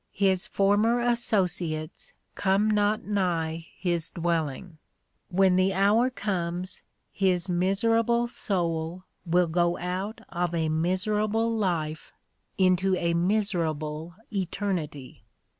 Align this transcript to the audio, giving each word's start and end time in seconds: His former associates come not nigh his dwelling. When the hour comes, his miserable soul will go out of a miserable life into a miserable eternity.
His 0.13 0.47
former 0.47 0.99
associates 0.99 2.13
come 2.33 2.71
not 2.71 3.03
nigh 3.03 3.67
his 3.77 4.09
dwelling. 4.09 4.79
When 5.29 5.57
the 5.57 5.73
hour 5.75 6.09
comes, 6.09 6.81
his 7.11 7.51
miserable 7.51 8.25
soul 8.25 9.03
will 9.27 9.45
go 9.45 9.77
out 9.77 10.21
of 10.29 10.55
a 10.55 10.69
miserable 10.69 11.55
life 11.55 12.13
into 12.57 12.95
a 12.95 13.13
miserable 13.13 14.15
eternity. 14.33 15.23